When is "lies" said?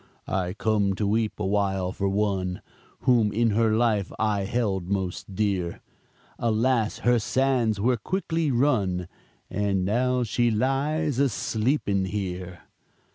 10.49-11.19